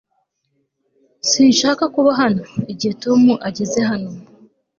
[1.29, 4.09] sinshaka kuba hano igihe tom ageze hano